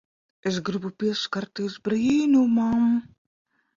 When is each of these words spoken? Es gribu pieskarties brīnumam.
Es 0.51 0.55
gribu 0.69 0.91
pieskarties 1.03 1.75
brīnumam. 1.89 2.89